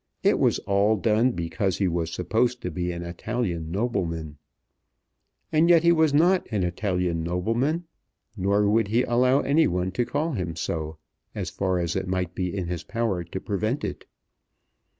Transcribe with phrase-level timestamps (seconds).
[0.23, 4.39] It was all done because he was supposed to be an Italian nobleman.
[5.51, 7.83] And yet he was not an Italian nobleman;
[8.35, 10.97] nor would he allow any one to call him so,
[11.35, 14.05] as far as it might be in his power to prevent it.